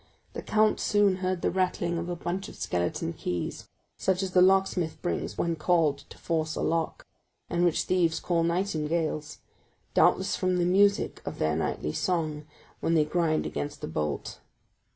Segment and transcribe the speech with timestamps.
[0.33, 3.67] The count soon heard the rattling of a bunch of skeleton keys,
[3.97, 7.05] such as the locksmith brings when called to force a lock,
[7.51, 9.41] and which thieves call nightingales,
[9.93, 12.47] doubtless from the music of their nightly song
[12.79, 14.39] when they grind against the bolt.